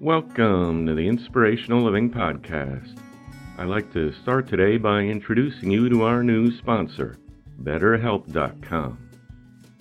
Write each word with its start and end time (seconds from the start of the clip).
Welcome 0.00 0.86
to 0.86 0.94
the 0.94 1.06
Inspirational 1.06 1.84
Living 1.84 2.10
Podcast. 2.10 2.98
I'd 3.58 3.68
like 3.68 3.92
to 3.92 4.14
start 4.22 4.48
today 4.48 4.78
by 4.78 5.02
introducing 5.02 5.70
you 5.70 5.90
to 5.90 6.04
our 6.04 6.22
new 6.22 6.56
sponsor, 6.56 7.18
BetterHelp.com. 7.62 9.10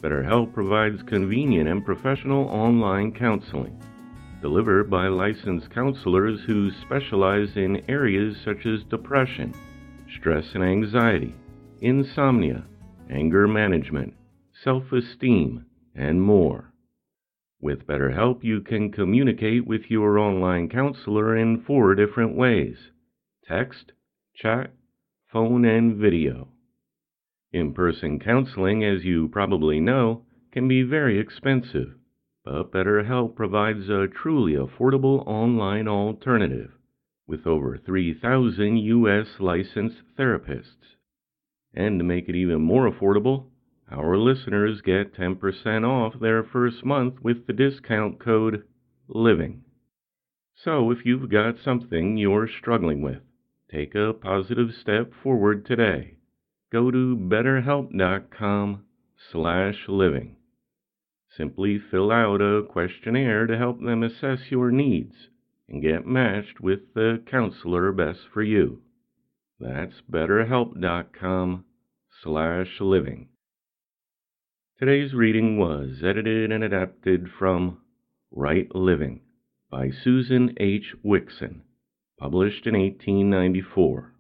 BetterHelp 0.03 0.53
provides 0.53 1.01
convenient 1.03 1.69
and 1.69 1.85
professional 1.85 2.49
online 2.49 3.13
counseling 3.13 3.81
delivered 4.41 4.89
by 4.89 5.07
licensed 5.07 5.71
counselors 5.71 6.41
who 6.45 6.69
specialize 6.81 7.55
in 7.55 7.81
areas 7.89 8.35
such 8.43 8.65
as 8.65 8.83
depression, 8.89 9.53
stress 10.17 10.43
and 10.53 10.65
anxiety, 10.65 11.33
insomnia, 11.79 12.65
anger 13.09 13.47
management, 13.47 14.13
self 14.65 14.91
esteem, 14.91 15.63
and 15.95 16.21
more. 16.21 16.68
With 17.61 17.85
BetterHelp, 17.85 18.43
you 18.43 18.61
can 18.61 18.89
communicate 18.89 19.67
with 19.67 19.91
your 19.91 20.17
online 20.17 20.69
counselor 20.69 21.35
in 21.35 21.61
four 21.61 21.93
different 21.93 22.35
ways 22.35 22.91
text, 23.45 23.91
chat, 24.33 24.71
phone, 25.31 25.65
and 25.65 25.97
video. 25.97 26.47
In 27.51 27.73
person 27.73 28.19
counseling, 28.19 28.85
as 28.85 29.03
you 29.03 29.27
probably 29.27 29.81
know, 29.81 30.23
can 30.51 30.67
be 30.69 30.83
very 30.83 31.19
expensive, 31.19 31.95
but 32.45 32.71
BetterHelp 32.71 33.35
provides 33.35 33.89
a 33.89 34.07
truly 34.07 34.53
affordable 34.53 35.27
online 35.27 35.87
alternative 35.87 36.71
with 37.27 37.45
over 37.45 37.77
3,000 37.77 38.77
U.S. 38.77 39.27
licensed 39.39 40.01
therapists. 40.17 40.95
And 41.73 41.99
to 41.99 42.05
make 42.05 42.29
it 42.29 42.35
even 42.35 42.61
more 42.61 42.89
affordable, 42.89 43.47
our 43.91 44.17
listeners 44.17 44.81
get 44.81 45.13
10% 45.15 45.85
off 45.87 46.19
their 46.19 46.43
first 46.43 46.85
month 46.85 47.15
with 47.21 47.47
the 47.47 47.53
discount 47.53 48.19
code 48.19 48.63
LIVING. 49.07 49.63
So 50.55 50.91
if 50.91 51.05
you've 51.05 51.29
got 51.29 51.55
something 51.63 52.17
you're 52.17 52.47
struggling 52.47 53.01
with, 53.01 53.21
take 53.71 53.95
a 53.95 54.13
positive 54.13 54.69
step 54.73 55.11
forward 55.23 55.65
today 55.65 56.19
go 56.71 56.91
to 56.91 57.17
betterhelp.com 57.17 58.83
slash 59.31 59.85
living. 59.87 60.35
Simply 61.35 61.79
fill 61.79 62.11
out 62.11 62.41
a 62.41 62.63
questionnaire 62.63 63.47
to 63.47 63.57
help 63.57 63.81
them 63.81 64.03
assess 64.03 64.39
your 64.49 64.71
needs 64.71 65.15
and 65.67 65.81
get 65.81 66.05
matched 66.05 66.59
with 66.59 66.93
the 66.93 67.21
counselor 67.29 67.91
best 67.91 68.21
for 68.33 68.41
you. 68.43 68.81
That's 69.59 70.01
betterhelp.com 70.11 71.65
slash 72.23 72.79
living. 72.79 73.29
Today's 74.79 75.13
reading 75.13 75.57
was 75.57 76.01
edited 76.05 76.53
and 76.53 76.63
adapted 76.63 77.27
from 77.37 77.79
Right 78.31 78.73
Living 78.73 79.19
by 79.69 79.89
Susan 79.89 80.55
H. 80.55 80.95
Wixon, 81.03 81.63
published 82.17 82.65
in 82.65 82.75
1894. 82.75 84.13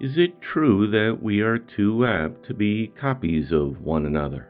Is 0.00 0.18
it 0.18 0.42
true 0.42 0.90
that 0.90 1.22
we 1.22 1.40
are 1.40 1.58
too 1.58 2.04
apt 2.04 2.44
to 2.46 2.54
be 2.54 2.92
copies 3.00 3.52
of 3.52 3.80
one 3.80 4.04
another? 4.04 4.48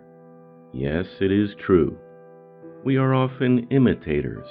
Yes, 0.72 1.04
it 1.20 1.30
is 1.30 1.50
true. 1.66 1.98
We 2.82 2.96
are 2.96 3.14
often 3.14 3.68
imitators 3.68 4.46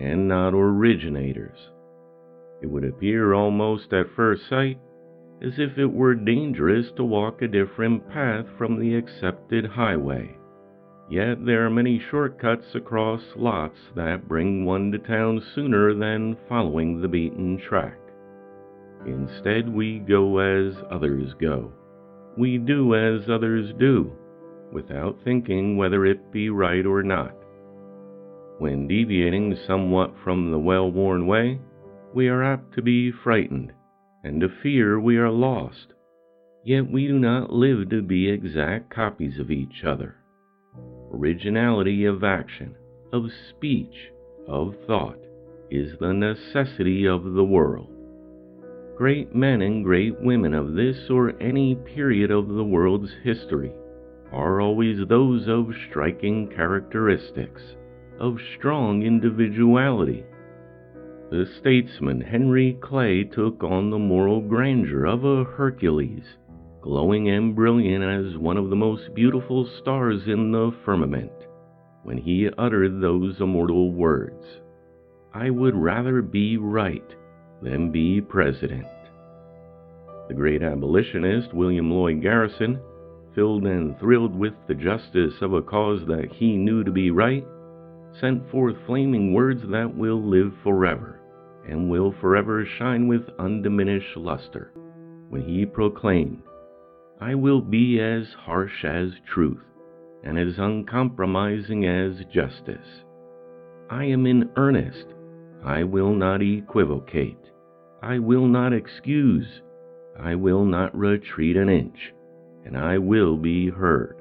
and 0.00 0.26
not 0.26 0.54
originators. 0.54 1.58
It 2.62 2.66
would 2.68 2.84
appear 2.84 3.34
almost 3.34 3.92
at 3.92 4.06
first 4.16 4.48
sight 4.48 4.78
as 5.40 5.52
if 5.58 5.78
it 5.78 5.92
were 5.92 6.14
dangerous 6.14 6.90
to 6.96 7.04
walk 7.04 7.42
a 7.42 7.48
different 7.48 8.08
path 8.10 8.44
from 8.56 8.78
the 8.78 8.94
accepted 8.96 9.64
highway. 9.64 10.36
Yet 11.08 11.44
there 11.46 11.64
are 11.64 11.70
many 11.70 12.02
shortcuts 12.10 12.74
across 12.74 13.22
lots 13.36 13.78
that 13.94 14.28
bring 14.28 14.64
one 14.64 14.92
to 14.92 14.98
town 14.98 15.40
sooner 15.54 15.94
than 15.94 16.36
following 16.48 17.00
the 17.00 17.08
beaten 17.08 17.58
track. 17.58 17.98
Instead, 19.06 19.68
we 19.72 20.00
go 20.00 20.38
as 20.38 20.74
others 20.90 21.32
go. 21.40 21.72
We 22.36 22.58
do 22.58 22.94
as 22.94 23.30
others 23.30 23.72
do, 23.78 24.12
without 24.72 25.18
thinking 25.24 25.76
whether 25.76 26.04
it 26.04 26.32
be 26.32 26.50
right 26.50 26.84
or 26.84 27.02
not. 27.02 27.34
When 28.58 28.88
deviating 28.88 29.56
somewhat 29.66 30.12
from 30.24 30.50
the 30.50 30.58
well 30.58 30.90
worn 30.90 31.26
way, 31.26 31.60
we 32.12 32.28
are 32.28 32.42
apt 32.42 32.74
to 32.74 32.82
be 32.82 33.12
frightened 33.12 33.72
and 34.28 34.42
to 34.42 34.48
fear 34.62 35.00
we 35.00 35.16
are 35.16 35.30
lost. 35.30 35.94
Yet 36.62 36.90
we 36.90 37.06
do 37.06 37.18
not 37.18 37.50
live 37.50 37.88
to 37.88 38.02
be 38.02 38.28
exact 38.28 38.94
copies 38.94 39.38
of 39.38 39.50
each 39.50 39.84
other. 39.86 40.16
Originality 41.10 42.04
of 42.04 42.22
action, 42.22 42.76
of 43.10 43.24
speech, 43.48 44.12
of 44.46 44.74
thought 44.86 45.18
is 45.70 45.98
the 45.98 46.12
necessity 46.12 47.06
of 47.06 47.24
the 47.24 47.44
world. 47.44 47.88
Great 48.98 49.34
men 49.34 49.62
and 49.62 49.82
great 49.82 50.20
women 50.20 50.52
of 50.52 50.74
this 50.74 51.08
or 51.08 51.40
any 51.40 51.74
period 51.74 52.30
of 52.30 52.48
the 52.48 52.64
world's 52.64 53.12
history 53.24 53.72
are 54.30 54.60
always 54.60 54.98
those 55.08 55.48
of 55.48 55.72
striking 55.88 56.48
characteristics, 56.48 57.62
of 58.20 58.36
strong 58.58 59.02
individuality. 59.02 60.22
The 61.30 61.44
statesman 61.60 62.22
Henry 62.22 62.78
Clay 62.80 63.22
took 63.22 63.62
on 63.62 63.90
the 63.90 63.98
moral 63.98 64.40
grandeur 64.40 65.04
of 65.04 65.26
a 65.26 65.44
Hercules, 65.44 66.24
glowing 66.80 67.28
and 67.28 67.54
brilliant 67.54 68.02
as 68.02 68.38
one 68.38 68.56
of 68.56 68.70
the 68.70 68.76
most 68.76 69.14
beautiful 69.14 69.66
stars 69.66 70.26
in 70.26 70.52
the 70.52 70.72
firmament, 70.86 71.30
when 72.02 72.16
he 72.16 72.48
uttered 72.56 73.02
those 73.02 73.42
immortal 73.42 73.92
words 73.92 74.42
I 75.34 75.50
would 75.50 75.76
rather 75.76 76.22
be 76.22 76.56
right 76.56 77.14
than 77.60 77.92
be 77.92 78.22
president. 78.22 78.86
The 80.28 80.34
great 80.34 80.62
abolitionist 80.62 81.52
William 81.52 81.90
Lloyd 81.90 82.22
Garrison, 82.22 82.80
filled 83.34 83.66
and 83.66 83.98
thrilled 84.00 84.34
with 84.34 84.54
the 84.66 84.74
justice 84.74 85.42
of 85.42 85.52
a 85.52 85.60
cause 85.60 86.06
that 86.06 86.32
he 86.32 86.56
knew 86.56 86.84
to 86.84 86.90
be 86.90 87.10
right, 87.10 87.46
sent 88.18 88.50
forth 88.50 88.76
flaming 88.86 89.34
words 89.34 89.60
that 89.68 89.94
will 89.94 90.22
live 90.22 90.54
forever 90.62 91.17
and 91.68 91.90
will 91.90 92.12
forever 92.20 92.64
shine 92.78 93.06
with 93.06 93.28
undiminished 93.38 94.16
luster 94.16 94.72
when 95.28 95.42
he 95.42 95.66
proclaimed, 95.66 96.42
I 97.20 97.34
will 97.34 97.60
be 97.60 98.00
as 98.00 98.26
harsh 98.32 98.84
as 98.84 99.10
truth 99.32 99.62
and 100.24 100.38
as 100.38 100.58
uncompromising 100.58 101.86
as 101.86 102.24
justice. 102.32 103.04
I 103.90 104.04
am 104.04 104.26
in 104.26 104.50
earnest. 104.56 105.06
I 105.64 105.84
will 105.84 106.14
not 106.14 106.42
equivocate. 106.42 107.38
I 108.02 108.18
will 108.18 108.46
not 108.46 108.72
excuse. 108.72 109.46
I 110.18 110.34
will 110.34 110.64
not 110.64 110.96
retreat 110.96 111.56
an 111.56 111.68
inch, 111.68 112.12
and 112.64 112.76
I 112.76 112.98
will 112.98 113.36
be 113.36 113.68
heard. 113.68 114.16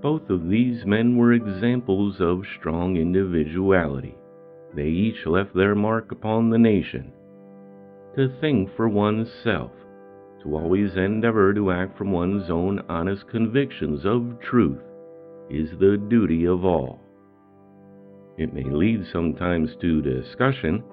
Both 0.00 0.30
of 0.30 0.48
these 0.48 0.84
men 0.86 1.16
were 1.16 1.32
examples 1.32 2.16
of 2.20 2.42
strong 2.58 2.96
individuality. 2.96 4.16
They 4.74 4.88
each 4.88 5.26
left 5.26 5.54
their 5.54 5.74
mark 5.74 6.12
upon 6.12 6.50
the 6.50 6.58
nation. 6.58 7.12
To 8.16 8.28
think 8.40 8.70
for 8.76 8.88
oneself, 8.88 9.72
to 10.42 10.56
always 10.56 10.96
endeavor 10.96 11.52
to 11.54 11.70
act 11.70 11.96
from 11.96 12.12
one's 12.12 12.50
own 12.50 12.80
honest 12.88 13.28
convictions 13.28 14.04
of 14.04 14.38
truth, 14.40 14.82
is 15.50 15.70
the 15.78 15.96
duty 15.96 16.46
of 16.46 16.64
all. 16.64 17.00
It 18.36 18.54
may 18.54 18.64
lead 18.64 19.06
sometimes 19.06 19.74
to 19.76 20.02
discussion, 20.02 20.84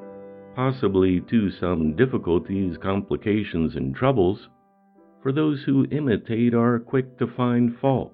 possibly 0.55 1.19
to 1.29 1.51
some 1.51 1.95
difficulties, 1.95 2.77
complications, 2.77 3.75
and 3.75 3.93
troubles, 3.93 4.49
for 5.21 5.31
those 5.31 5.63
who 5.63 5.85
imitate 5.91 6.53
are 6.53 6.79
quick 6.79 7.17
to 7.17 7.27
find 7.27 7.77
fault, 7.77 8.13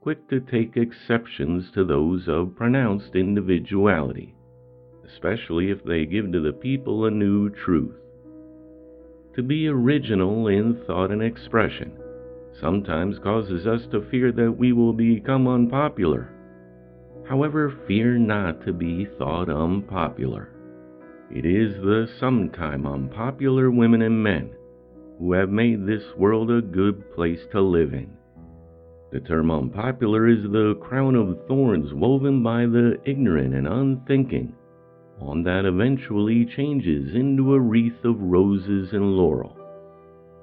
quick 0.00 0.28
to 0.28 0.40
take 0.40 0.76
exceptions 0.76 1.70
to 1.72 1.84
those 1.84 2.28
of 2.28 2.56
pronounced 2.56 3.14
individuality, 3.14 4.34
especially 5.12 5.70
if 5.70 5.82
they 5.84 6.04
give 6.04 6.32
to 6.32 6.40
the 6.40 6.52
people 6.52 7.04
a 7.04 7.10
new 7.10 7.50
truth. 7.50 7.94
To 9.36 9.42
be 9.42 9.68
original 9.68 10.48
in 10.48 10.82
thought 10.86 11.10
and 11.10 11.22
expression 11.22 11.92
sometimes 12.60 13.18
causes 13.20 13.66
us 13.66 13.82
to 13.92 14.08
fear 14.10 14.32
that 14.32 14.50
we 14.50 14.72
will 14.72 14.92
become 14.92 15.46
unpopular. 15.46 16.30
However, 17.28 17.72
fear 17.86 18.18
not 18.18 18.64
to 18.64 18.72
be 18.72 19.06
thought 19.18 19.48
unpopular. 19.48 20.50
It 21.30 21.44
is 21.44 21.74
the 21.74 22.08
sometime 22.18 22.86
unpopular 22.86 23.70
women 23.70 24.02
and 24.02 24.22
men 24.22 24.50
who 25.18 25.32
have 25.32 25.50
made 25.50 25.86
this 25.86 26.04
world 26.16 26.50
a 26.50 26.62
good 26.62 27.14
place 27.14 27.40
to 27.52 27.60
live 27.60 27.92
in. 27.92 28.10
The 29.12 29.20
term 29.20 29.50
unpopular 29.50 30.26
is 30.26 30.42
the 30.44 30.76
crown 30.80 31.14
of 31.14 31.46
thorns 31.46 31.92
woven 31.92 32.42
by 32.42 32.66
the 32.66 32.98
ignorant 33.04 33.54
and 33.54 33.66
unthinking, 33.66 34.54
on 35.20 35.42
that 35.42 35.64
eventually 35.64 36.44
changes 36.56 37.14
into 37.14 37.54
a 37.54 37.60
wreath 37.60 38.04
of 38.04 38.20
roses 38.20 38.92
and 38.92 39.16
laurel, 39.16 39.56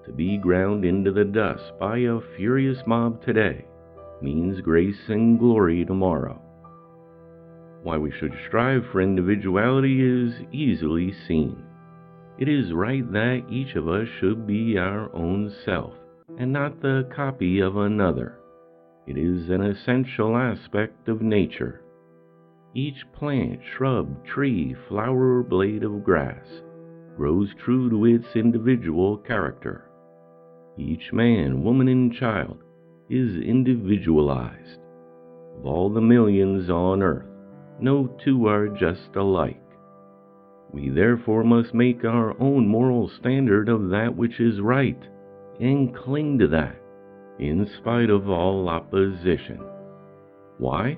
to 0.06 0.12
be 0.12 0.38
ground 0.38 0.86
into 0.86 1.12
the 1.12 1.26
dust 1.26 1.72
by 1.80 2.00
a 2.00 2.20
furious 2.36 2.80
mob 2.86 3.24
today, 3.24 3.66
means 4.22 4.62
grace 4.62 5.10
and 5.10 5.40
glory 5.40 5.86
tomorrow. 5.86 6.40
Why 7.84 7.98
we 7.98 8.12
should 8.12 8.34
strive 8.48 8.84
for 8.92 9.02
individuality 9.02 10.02
is 10.02 10.34
easily 10.52 11.14
seen. 11.28 11.64
It 12.38 12.50
is 12.50 12.74
right 12.74 13.10
that 13.12 13.46
each 13.50 13.76
of 13.76 13.88
us 13.88 14.08
should 14.20 14.46
be 14.46 14.78
our 14.78 15.14
own 15.16 15.54
self 15.64 15.94
and 16.38 16.52
not 16.52 16.82
the 16.82 17.08
copy 17.16 17.60
of 17.60 17.78
another. 17.78 18.40
It 19.08 19.18
is 19.18 19.50
an 19.50 19.62
essential 19.62 20.36
aspect 20.36 21.08
of 21.08 21.22
nature. 21.22 21.82
Each 22.78 23.10
plant, 23.14 23.62
shrub, 23.64 24.26
tree, 24.26 24.76
flower, 24.90 25.42
blade 25.44 25.84
of 25.84 26.04
grass 26.04 26.46
grows 27.16 27.48
true 27.64 27.90
to 27.90 28.04
its 28.04 28.36
individual 28.36 29.16
character. 29.16 29.86
Each 30.78 31.14
man, 31.14 31.64
woman, 31.64 31.88
and 31.88 32.14
child 32.14 32.58
is 33.10 33.38
individualized. 33.38 34.82
Of 35.58 35.66
all 35.66 35.90
the 35.90 36.02
millions 36.02 36.70
on 36.70 37.02
earth, 37.02 37.30
no 37.80 38.08
two 38.26 38.46
are 38.46 38.68
just 38.68 39.16
alike. 39.16 39.64
We 40.74 40.90
therefore 40.90 41.46
must 41.46 41.74
make 41.74 42.04
our 42.04 42.38
own 42.42 42.68
moral 42.68 43.08
standard 43.08 43.70
of 43.70 43.90
that 43.92 44.18
which 44.18 44.42
is 44.42 44.60
right 44.60 45.02
and 45.62 45.96
cling 45.96 46.40
to 46.40 46.50
that 46.50 46.76
in 47.40 47.70
spite 47.78 48.10
of 48.10 48.30
all 48.30 48.68
opposition. 48.68 49.62
Why? 50.58 50.98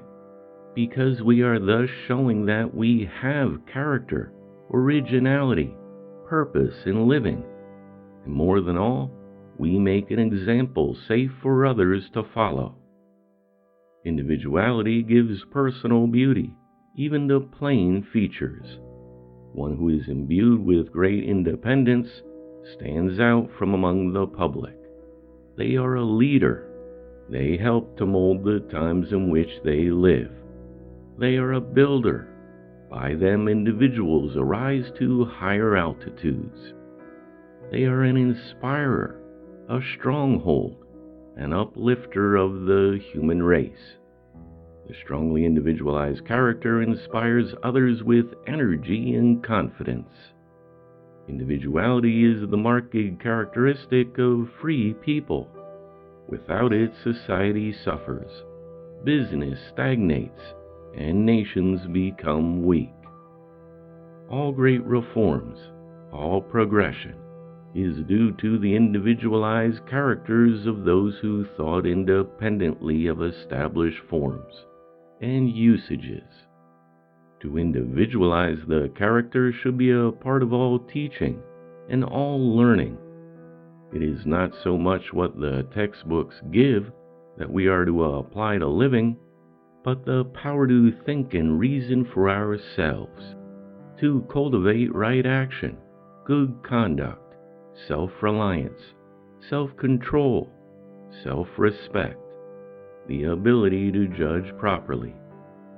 Because 0.77 1.23
we 1.23 1.41
are 1.41 1.57
thus 1.57 1.89
showing 2.07 2.45
that 2.45 2.75
we 2.75 3.09
have 3.19 3.65
character, 3.65 4.31
originality, 4.71 5.75
purpose 6.27 6.75
in 6.85 7.07
living, 7.07 7.43
and 8.23 8.31
more 8.31 8.61
than 8.61 8.77
all, 8.77 9.09
we 9.57 9.79
make 9.79 10.11
an 10.11 10.19
example 10.19 10.95
safe 11.07 11.31
for 11.41 11.65
others 11.65 12.03
to 12.13 12.21
follow. 12.31 12.75
Individuality 14.05 15.01
gives 15.01 15.43
personal 15.51 16.05
beauty, 16.05 16.53
even 16.95 17.27
to 17.29 17.39
plain 17.39 18.05
features. 18.13 18.77
One 19.53 19.77
who 19.77 19.89
is 19.89 20.07
imbued 20.07 20.63
with 20.63 20.93
great 20.93 21.23
independence 21.23 22.21
stands 22.75 23.19
out 23.19 23.49
from 23.57 23.73
among 23.73 24.13
the 24.13 24.27
public. 24.27 24.77
They 25.57 25.75
are 25.75 25.95
a 25.95 26.05
leader. 26.05 26.69
They 27.31 27.57
help 27.57 27.97
to 27.97 28.05
mold 28.05 28.43
the 28.43 28.59
times 28.71 29.11
in 29.11 29.31
which 29.31 29.49
they 29.63 29.89
live. 29.89 30.29
They 31.19 31.37
are 31.37 31.53
a 31.53 31.61
builder. 31.61 32.27
By 32.89 33.15
them, 33.15 33.47
individuals 33.47 34.37
arise 34.37 34.91
to 34.99 35.25
higher 35.25 35.75
altitudes. 35.75 36.73
They 37.71 37.85
are 37.85 38.03
an 38.03 38.17
inspirer, 38.17 39.19
a 39.67 39.79
stronghold, 39.97 40.75
an 41.35 41.53
uplifter 41.53 42.35
of 42.35 42.65
the 42.65 42.99
human 43.11 43.41
race. 43.41 43.97
The 44.87 44.93
strongly 45.03 45.43
individualized 45.43 46.25
character 46.25 46.81
inspires 46.81 47.53
others 47.63 48.03
with 48.03 48.27
energy 48.45 49.15
and 49.15 49.43
confidence. 49.43 50.13
Individuality 51.27 52.23
is 52.23 52.49
the 52.49 52.57
marked 52.57 52.95
characteristic 53.19 54.17
of 54.17 54.49
free 54.61 54.93
people. 54.93 55.49
Without 56.29 56.71
it, 56.71 56.91
society 57.03 57.73
suffers, 57.83 58.31
business 59.03 59.59
stagnates, 59.73 60.41
and 60.97 61.25
nations 61.25 61.85
become 61.87 62.65
weak. 62.65 62.91
All 64.29 64.51
great 64.51 64.83
reforms, 64.83 65.57
all 66.11 66.41
progression, 66.41 67.15
is 67.75 68.03
due 68.07 68.31
to 68.41 68.57
the 68.57 68.75
individualized 68.75 69.85
characters 69.87 70.65
of 70.65 70.83
those 70.83 71.15
who 71.21 71.45
thought 71.55 71.85
independently 71.85 73.07
of 73.07 73.21
established 73.21 73.99
forms 74.09 74.53
and 75.21 75.49
usages. 75.49 76.23
To 77.41 77.57
individualize 77.57 78.57
the 78.67 78.91
character 78.97 79.51
should 79.51 79.77
be 79.77 79.91
a 79.91 80.11
part 80.11 80.41
of 80.41 80.53
all 80.53 80.79
teaching 80.79 81.39
and 81.89 82.03
all 82.03 82.55
learning. 82.55 82.97
It 83.93 84.01
is 84.01 84.25
not 84.25 84.51
so 84.63 84.77
much 84.77 85.13
what 85.13 85.39
the 85.39 85.67
textbooks 85.73 86.35
give 86.51 86.91
that 87.37 87.51
we 87.51 87.67
are 87.67 87.85
to 87.85 88.03
apply 88.03 88.57
to 88.57 88.67
living, 88.67 89.15
but 89.87 90.03
the 90.03 90.25
power 90.43 90.67
to 90.67 90.91
think 91.05 91.33
and 91.33 91.57
reason 91.57 92.05
for 92.13 92.29
ourselves, 92.29 93.35
to 93.97 94.21
cultivate 94.29 94.93
right 94.93 95.25
action, 95.25 95.77
good 96.25 96.53
conduct, 96.61 97.35
self 97.87 98.11
reliance, 98.21 98.81
self 99.49 99.69
control, 99.77 100.49
self 101.23 101.47
respect, 101.57 102.19
the 103.07 103.23
ability 103.23 103.89
to 103.89 104.09
judge 104.09 104.53
properly 104.57 105.15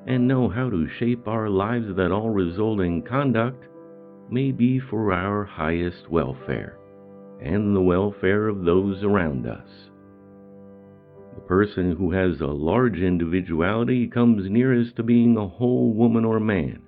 and 0.07 0.27
know 0.27 0.50
how 0.50 0.71
to 0.71 0.89
shape 0.97 1.27
our 1.27 1.47
lives 1.47 1.95
that 1.95 2.11
all 2.11 2.31
result 2.31 2.79
in 2.79 3.03
conduct 3.03 3.63
may 4.31 4.51
be 4.51 4.79
for 4.79 5.13
our 5.13 5.45
highest 5.45 6.09
welfare 6.09 6.79
and 7.44 7.75
the 7.75 7.81
welfare 7.81 8.47
of 8.47 8.65
those 8.65 9.03
around 9.03 9.45
us. 9.45 9.69
The 11.39 11.45
person 11.45 11.95
who 11.95 12.12
has 12.12 12.41
a 12.41 12.47
large 12.47 13.00
individuality 13.00 14.07
comes 14.07 14.50
nearest 14.50 14.97
to 14.97 15.03
being 15.03 15.38
a 15.38 15.47
whole 15.47 15.94
woman 15.94 16.25
or 16.25 16.38
man. 16.38 16.81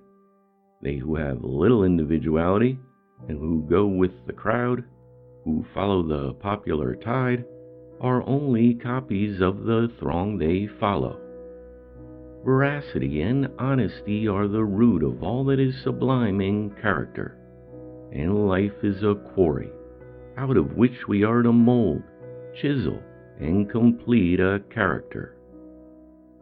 They 0.82 0.98
who 0.98 1.16
have 1.16 1.42
little 1.42 1.86
individuality 1.86 2.78
and 3.30 3.40
who 3.40 3.66
go 3.70 3.88
with 3.88 4.12
the 4.28 4.34
crowd, 4.34 4.84
who 5.46 5.66
follow 5.74 6.04
the 6.04 6.34
popular 6.34 6.96
tide, 6.96 7.46
are 8.02 8.28
only 8.28 8.74
copies 8.74 9.40
of 9.40 9.64
the 9.64 9.90
throng 10.00 10.38
they 10.38 10.68
follow. 10.82 11.18
Veracity 12.44 13.22
and 13.22 13.48
honesty 13.58 14.28
are 14.28 14.50
the 14.50 14.66
root 14.66 15.02
of 15.02 15.24
all 15.24 15.46
that 15.46 15.62
is 15.62 15.82
sublime 15.82 16.42
in 16.42 16.72
character, 16.82 17.38
and 18.12 18.50
life 18.50 18.84
is 18.84 19.02
a 19.02 19.16
quarry 19.34 19.72
out 20.38 20.58
of 20.58 20.76
which 20.76 21.08
we 21.08 21.24
are 21.24 21.42
to 21.42 21.54
mold, 21.54 22.04
chisel, 22.62 23.02
and 23.42 23.70
complete 23.70 24.40
a 24.40 24.62
character. 24.74 25.36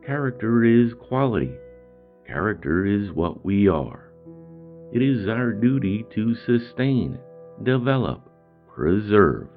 Character 0.06 0.66
is 0.66 0.94
quality. 1.08 1.54
Character 2.28 2.86
is 2.86 3.12
what 3.12 3.44
we 3.46 3.70
are. 3.70 4.12
It 4.92 5.02
is 5.02 5.28
our 5.30 5.54
duty 5.54 6.06
to 6.14 6.36
sustain, 6.46 7.18
develop, 7.64 8.22
preserve, 8.76 9.48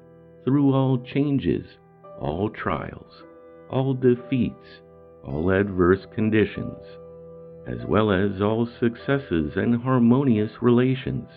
through 0.45 0.73
all 0.73 1.03
changes, 1.03 1.65
all 2.19 2.49
trials, 2.49 3.23
all 3.69 3.93
defeats, 3.93 4.81
all 5.25 5.51
adverse 5.51 6.05
conditions, 6.13 6.77
as 7.67 7.85
well 7.87 8.11
as 8.11 8.41
all 8.41 8.67
successes 8.79 9.53
and 9.55 9.81
harmonious 9.81 10.51
relations, 10.61 11.27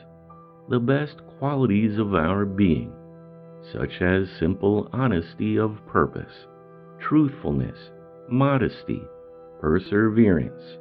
the 0.68 0.80
best 0.80 1.16
qualities 1.38 1.98
of 1.98 2.14
our 2.14 2.44
being, 2.44 2.92
such 3.72 4.00
as 4.00 4.28
simple 4.38 4.88
honesty 4.92 5.58
of 5.58 5.84
purpose, 5.86 6.46
truthfulness, 7.00 7.78
modesty, 8.28 9.02
perseverance, 9.60 10.78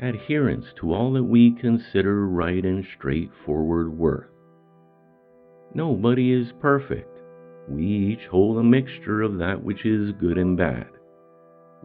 adherence 0.00 0.66
to 0.80 0.92
all 0.92 1.12
that 1.12 1.24
we 1.24 1.54
consider 1.60 2.26
right 2.26 2.64
and 2.64 2.84
straightforward 2.96 3.96
worth. 3.96 4.26
Nobody 5.74 6.32
is 6.32 6.52
perfect. 6.60 7.18
We 7.68 7.84
each 7.84 8.26
hold 8.30 8.58
a 8.58 8.62
mixture 8.62 9.22
of 9.22 9.38
that 9.38 9.62
which 9.62 9.84
is 9.84 10.12
good 10.12 10.38
and 10.38 10.56
bad. 10.56 10.88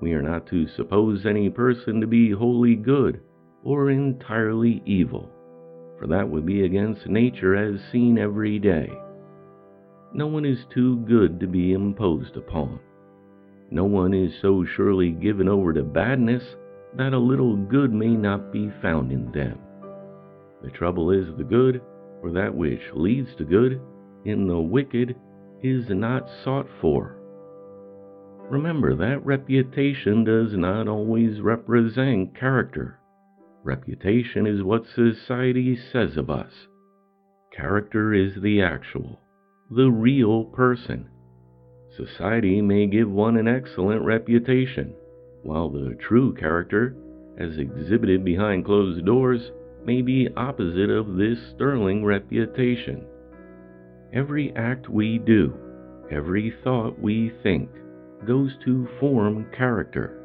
We 0.01 0.13
are 0.13 0.21
not 0.21 0.47
to 0.47 0.67
suppose 0.67 1.25
any 1.25 1.49
person 1.49 2.01
to 2.01 2.07
be 2.07 2.31
wholly 2.31 2.75
good 2.75 3.21
or 3.63 3.91
entirely 3.91 4.81
evil, 4.85 5.29
for 5.99 6.07
that 6.07 6.27
would 6.27 6.45
be 6.45 6.63
against 6.65 7.07
nature 7.07 7.55
as 7.55 7.79
seen 7.91 8.17
every 8.17 8.59
day. 8.59 8.89
No 10.15 10.27
one 10.27 10.45
is 10.45 10.65
too 10.73 10.97
good 11.01 11.39
to 11.41 11.47
be 11.47 11.73
imposed 11.73 12.37
upon. 12.37 12.79
No 13.69 13.83
one 13.83 14.13
is 14.13 14.33
so 14.41 14.65
surely 14.65 15.11
given 15.11 15.47
over 15.47 15.73
to 15.73 15.83
badness 15.83 16.55
that 16.95 17.13
a 17.13 17.19
little 17.19 17.55
good 17.57 17.93
may 17.93 18.15
not 18.15 18.51
be 18.51 18.71
found 18.81 19.11
in 19.11 19.31
them. 19.31 19.59
The 20.63 20.71
trouble 20.71 21.11
is 21.11 21.27
the 21.37 21.43
good, 21.43 21.81
or 22.23 22.31
that 22.31 22.55
which 22.55 22.81
leads 22.93 23.35
to 23.35 23.43
good, 23.43 23.81
in 24.23 24.47
the 24.47 24.59
wicked 24.59 25.15
is 25.61 25.89
not 25.89 26.27
sought 26.43 26.67
for 26.79 27.15
Remember 28.49 28.95
that 28.95 29.25
reputation 29.25 30.23
does 30.23 30.55
not 30.55 30.87
always 30.87 31.41
represent 31.41 32.35
character. 32.39 32.99
Reputation 33.63 34.45
is 34.45 34.61
what 34.61 34.85
society 34.85 35.75
says 35.75 36.15
of 36.15 36.29
us. 36.29 36.53
Character 37.51 38.13
is 38.13 38.39
the 38.39 38.61
actual, 38.61 39.19
the 39.71 39.89
real 39.89 40.43
person. 40.43 41.09
Society 41.97 42.61
may 42.61 42.85
give 42.85 43.09
one 43.09 43.35
an 43.35 43.47
excellent 43.47 44.03
reputation, 44.03 44.93
while 45.41 45.69
the 45.69 45.97
true 45.99 46.35
character, 46.35 46.95
as 47.39 47.57
exhibited 47.57 48.23
behind 48.23 48.63
closed 48.63 49.03
doors, 49.05 49.51
may 49.83 50.03
be 50.03 50.29
opposite 50.37 50.91
of 50.91 51.15
this 51.15 51.39
sterling 51.55 52.05
reputation. 52.05 53.07
Every 54.13 54.53
act 54.55 54.87
we 54.87 55.17
do, 55.17 55.55
every 56.11 56.53
thought 56.63 56.99
we 56.99 57.31
think, 57.41 57.69
goes 58.27 58.51
to 58.65 58.87
form 58.99 59.47
character. 59.51 60.21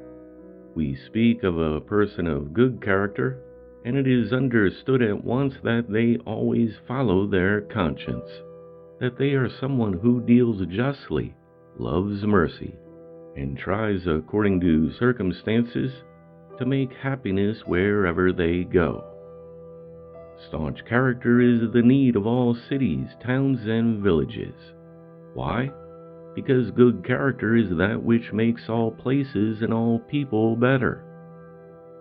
We 0.74 0.98
speak 1.06 1.44
of 1.44 1.56
a 1.56 1.80
person 1.80 2.26
of 2.26 2.52
good 2.52 2.82
character, 2.82 3.38
and 3.86 3.96
it 3.96 4.06
is 4.06 4.34
understood 4.34 5.00
at 5.00 5.24
once 5.24 5.54
that 5.64 5.86
they 5.88 6.18
always 6.30 6.72
follow 6.86 7.26
their 7.26 7.62
conscience, 7.62 8.30
that 9.00 9.18
they 9.18 9.30
are 9.30 9.48
someone 9.60 9.94
who 9.94 10.20
deals 10.20 10.64
justly, 10.68 11.34
loves 11.78 12.22
mercy, 12.22 12.74
and 13.36 13.56
tries 13.56 14.06
according 14.06 14.60
to 14.60 14.92
circumstances 14.98 15.90
to 16.58 16.66
make 16.66 16.92
happiness 16.92 17.58
wherever 17.64 18.32
they 18.32 18.64
go. 18.64 19.04
Staunch 20.48 20.84
character 20.88 21.40
is 21.40 21.72
the 21.72 21.82
need 21.82 22.16
of 22.16 22.26
all 22.26 22.54
cities, 22.68 23.08
towns, 23.24 23.60
and 23.66 24.02
villages. 24.02 24.54
Why? 25.34 25.70
Because 26.34 26.70
good 26.70 27.04
character 27.04 27.56
is 27.56 27.70
that 27.76 28.02
which 28.02 28.32
makes 28.32 28.68
all 28.68 28.90
places 28.90 29.62
and 29.62 29.72
all 29.72 29.98
people 29.98 30.56
better. 30.56 31.04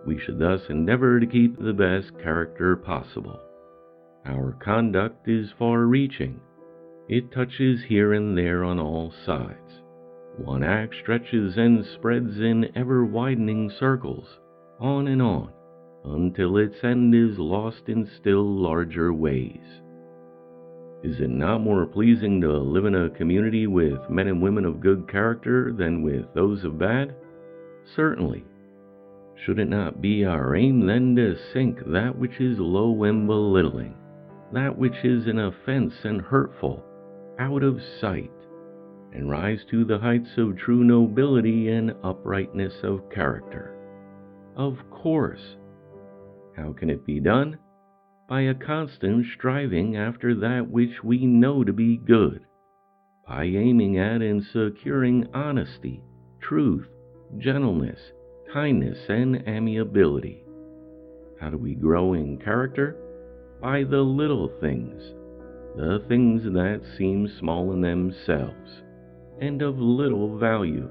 We 0.06 0.18
should 0.18 0.38
thus 0.38 0.62
endeavor 0.68 1.20
to 1.20 1.26
keep 1.26 1.58
the 1.58 1.72
best 1.72 2.18
character 2.22 2.76
possible. 2.76 3.38
Our 4.26 4.52
conduct 4.62 5.28
is 5.28 5.50
far 5.58 5.80
reaching. 5.86 6.40
It 7.12 7.32
touches 7.32 7.82
here 7.82 8.12
and 8.12 8.38
there 8.38 8.62
on 8.62 8.78
all 8.78 9.10
sides. 9.26 9.82
One 10.36 10.62
act 10.62 10.94
stretches 10.94 11.58
and 11.58 11.84
spreads 11.84 12.38
in 12.38 12.70
ever 12.76 13.04
widening 13.04 13.68
circles, 13.68 14.38
on 14.78 15.08
and 15.08 15.20
on, 15.20 15.50
until 16.04 16.56
its 16.56 16.84
end 16.84 17.12
is 17.16 17.36
lost 17.36 17.88
in 17.88 18.06
still 18.06 18.44
larger 18.44 19.12
ways. 19.12 19.82
Is 21.02 21.20
it 21.20 21.30
not 21.30 21.62
more 21.62 21.84
pleasing 21.84 22.40
to 22.42 22.52
live 22.58 22.84
in 22.84 22.94
a 22.94 23.10
community 23.10 23.66
with 23.66 24.08
men 24.08 24.28
and 24.28 24.40
women 24.40 24.64
of 24.64 24.78
good 24.78 25.08
character 25.08 25.72
than 25.72 26.04
with 26.04 26.32
those 26.32 26.62
of 26.62 26.78
bad? 26.78 27.16
Certainly. 27.96 28.44
Should 29.34 29.58
it 29.58 29.68
not 29.68 30.00
be 30.00 30.24
our 30.24 30.54
aim 30.54 30.86
then 30.86 31.16
to 31.16 31.34
sink 31.52 31.80
that 31.86 32.16
which 32.16 32.40
is 32.40 32.60
low 32.60 33.02
and 33.02 33.26
belittling, 33.26 33.96
that 34.52 34.78
which 34.78 35.04
is 35.04 35.26
an 35.26 35.40
offense 35.40 35.94
and 36.04 36.20
hurtful, 36.20 36.84
out 37.40 37.62
of 37.62 37.80
sight, 38.00 38.30
and 39.12 39.30
rise 39.30 39.64
to 39.70 39.84
the 39.84 39.98
heights 39.98 40.28
of 40.36 40.58
true 40.58 40.84
nobility 40.84 41.68
and 41.70 41.94
uprightness 42.04 42.74
of 42.82 43.08
character? 43.10 43.74
Of 44.56 44.76
course. 44.90 45.56
How 46.54 46.74
can 46.74 46.90
it 46.90 47.06
be 47.06 47.18
done? 47.18 47.58
By 48.28 48.42
a 48.42 48.54
constant 48.54 49.26
striving 49.34 49.96
after 49.96 50.34
that 50.34 50.68
which 50.68 51.02
we 51.02 51.24
know 51.24 51.64
to 51.64 51.72
be 51.72 51.96
good, 51.96 52.44
by 53.26 53.44
aiming 53.44 53.98
at 53.98 54.20
and 54.20 54.44
securing 54.52 55.26
honesty, 55.32 56.02
truth, 56.40 56.86
gentleness, 57.38 58.00
kindness, 58.52 58.98
and 59.08 59.42
amiability. 59.48 60.44
How 61.40 61.48
do 61.48 61.56
we 61.56 61.74
grow 61.74 62.12
in 62.12 62.36
character? 62.38 62.96
By 63.62 63.84
the 63.84 64.02
little 64.02 64.48
things, 64.60 65.02
the 65.76 66.02
things 66.08 66.42
that 66.44 66.80
seem 66.98 67.28
small 67.38 67.72
in 67.72 67.80
themselves 67.80 68.82
and 69.40 69.62
of 69.62 69.78
little 69.78 70.36
value. 70.38 70.90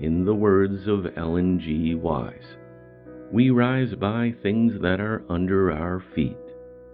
In 0.00 0.24
the 0.24 0.34
words 0.34 0.86
of 0.86 1.06
Ellen 1.16 1.58
G. 1.58 1.94
Wise, 1.94 2.56
we 3.32 3.50
rise 3.50 3.94
by 3.94 4.34
things 4.42 4.80
that 4.82 5.00
are 5.00 5.24
under 5.28 5.72
our 5.72 6.04
feet, 6.14 6.36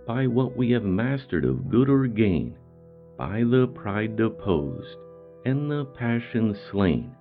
by 0.06 0.26
what 0.26 0.56
we 0.56 0.70
have 0.70 0.84
mastered 0.84 1.44
of 1.44 1.68
good 1.68 1.88
or 1.88 2.06
gain, 2.06 2.56
by 3.16 3.42
the 3.50 3.66
pride 3.74 4.16
deposed, 4.16 4.96
and 5.44 5.70
the 5.70 5.84
passion 5.84 6.56
slain, 6.70 7.12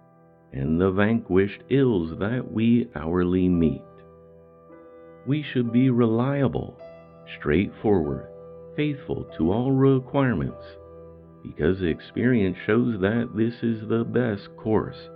and 0.54 0.80
the 0.80 0.92
vanquished 0.92 1.64
ills 1.70 2.18
that 2.20 2.52
we 2.52 2.90
hourly 2.96 3.50
meet. 3.50 3.82
We 5.26 5.44
should 5.44 5.74
be 5.74 5.90
reliable, 5.90 6.80
straightforward, 7.38 8.28
faithful 8.78 9.28
to 9.38 9.52
all 9.52 9.74
requirements, 9.74 10.64
because 11.44 11.82
experience 11.82 12.56
shows 12.66 13.02
that 13.02 13.30
this 13.36 13.56
is 13.64 13.86
the 13.90 14.06
best 14.06 14.48
course, 14.56 15.10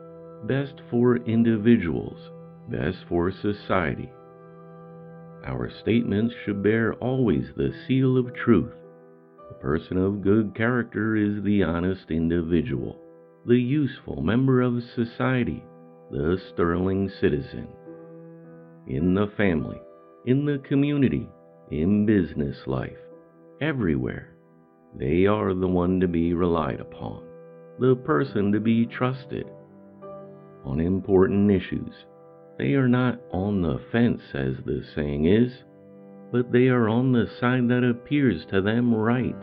best 0.43 0.81
for 0.89 1.17
individuals, 1.17 2.17
best 2.69 2.97
for 3.07 3.31
society. 3.31 4.11
Our 5.45 5.71
statements 5.81 6.35
should 6.43 6.61
bear 6.61 6.93
always 6.95 7.45
the 7.55 7.73
seal 7.87 8.17
of 8.17 8.35
truth. 8.35 8.73
The 9.47 9.55
person 9.55 9.97
of 9.97 10.21
good 10.21 10.53
character 10.55 11.15
is 11.15 11.43
the 11.43 11.63
honest 11.63 12.11
individual 12.11 12.97
the 13.45 13.57
useful 13.57 14.21
member 14.21 14.61
of 14.61 14.83
society, 14.95 15.63
the 16.11 16.39
sterling 16.53 17.09
citizen. 17.19 17.67
In 18.87 19.15
the 19.15 19.31
family, 19.35 19.81
in 20.27 20.45
the 20.45 20.59
community, 20.67 21.27
in 21.71 22.05
business 22.05 22.55
life, 22.67 22.99
everywhere, 23.61 24.35
they 24.97 25.25
are 25.25 25.53
the 25.53 25.67
one 25.67 25.99
to 25.99 26.07
be 26.07 26.33
relied 26.33 26.79
upon, 26.79 27.23
the 27.79 27.95
person 27.95 28.51
to 28.51 28.59
be 28.59 28.85
trusted. 28.85 29.45
On 30.65 30.79
important 30.79 31.51
issues, 31.51 31.93
they 32.57 32.73
are 32.73 32.89
not 32.89 33.19
on 33.31 33.61
the 33.61 33.79
fence, 33.91 34.21
as 34.33 34.55
the 34.65 34.83
saying 34.95 35.25
is, 35.25 35.51
but 36.31 36.51
they 36.51 36.67
are 36.67 36.89
on 36.89 37.11
the 37.11 37.27
side 37.39 37.67
that 37.69 37.83
appears 37.83 38.45
to 38.51 38.61
them 38.61 38.93
right 38.93 39.35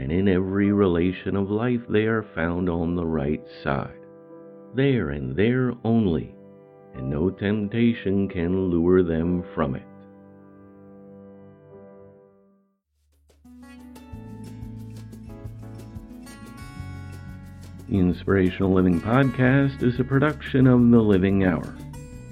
and 0.00 0.10
in 0.10 0.28
every 0.28 0.72
relation 0.72 1.36
of 1.36 1.50
life 1.50 1.80
they 1.88 2.04
are 2.04 2.24
found 2.34 2.70
on 2.70 2.96
the 2.96 3.04
right 3.04 3.42
side. 3.62 3.98
There 4.74 5.10
and 5.10 5.36
there 5.36 5.74
only, 5.84 6.34
and 6.94 7.10
no 7.10 7.28
temptation 7.28 8.28
can 8.28 8.70
lure 8.70 9.02
them 9.02 9.44
from 9.54 9.74
it. 9.74 9.89
The 17.90 17.98
Inspirational 17.98 18.72
Living 18.72 19.00
Podcast 19.00 19.82
is 19.82 19.98
a 19.98 20.04
production 20.04 20.68
of 20.68 20.92
The 20.92 21.00
Living 21.00 21.42
Hour. 21.42 21.74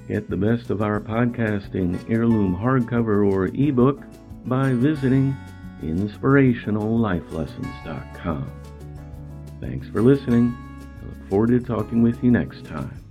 Get 0.06 0.30
the 0.30 0.36
best 0.36 0.70
of 0.70 0.82
our 0.82 1.00
podcast 1.00 1.74
in 1.74 1.98
heirloom 2.08 2.56
hardcover 2.56 3.28
or 3.28 3.46
ebook 3.46 4.00
by 4.44 4.72
visiting 4.72 5.36
inspirationallifelessons.com. 5.82 8.52
Thanks 9.60 9.88
for 9.88 10.00
listening. 10.00 10.56
I 11.02 11.06
look 11.06 11.28
forward 11.28 11.48
to 11.48 11.58
talking 11.58 12.04
with 12.04 12.22
you 12.22 12.30
next 12.30 12.64
time. 12.64 13.07